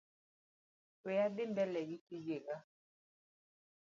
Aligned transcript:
We 1.03 1.11
adhi 1.25 1.43
mbele 1.51 1.79
gi 1.89 1.97
tijega. 2.07 2.57